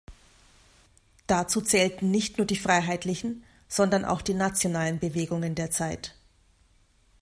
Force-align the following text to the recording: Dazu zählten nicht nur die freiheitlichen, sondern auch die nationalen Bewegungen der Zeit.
Dazu 1.27 1.61
zählten 1.61 2.09
nicht 2.09 2.39
nur 2.39 2.47
die 2.47 2.55
freiheitlichen, 2.55 3.43
sondern 3.67 4.03
auch 4.03 4.23
die 4.23 4.33
nationalen 4.33 4.97
Bewegungen 4.97 5.53
der 5.53 5.69
Zeit. 5.69 6.15